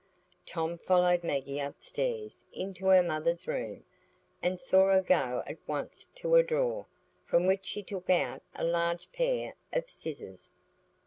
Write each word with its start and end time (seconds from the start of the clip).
Tom 0.47 0.79
followed 0.79 1.23
Maggie 1.23 1.59
upstairs 1.59 2.43
into 2.51 2.87
her 2.87 3.03
mother's 3.03 3.45
room, 3.47 3.83
and 4.41 4.59
saw 4.59 4.87
her 4.91 5.01
go 5.03 5.43
at 5.45 5.59
once 5.67 6.09
to 6.15 6.33
a 6.33 6.41
drawer, 6.41 6.87
from 7.23 7.45
which 7.45 7.67
she 7.67 7.83
took 7.83 8.09
out 8.09 8.41
a 8.55 8.63
large 8.65 9.11
pair 9.11 9.53
of 9.71 9.91
scissors. 9.91 10.53